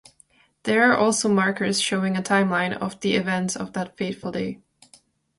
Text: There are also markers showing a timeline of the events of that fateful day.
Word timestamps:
There 0.63 0.89
are 0.89 0.97
also 0.97 1.29
markers 1.29 1.79
showing 1.79 2.17
a 2.17 2.23
timeline 2.23 2.75
of 2.75 2.99
the 3.01 3.13
events 3.13 3.55
of 3.55 3.73
that 3.73 3.97
fateful 3.99 4.31
day. 4.31 4.59